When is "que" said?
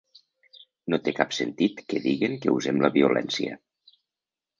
1.93-2.01, 2.45-2.55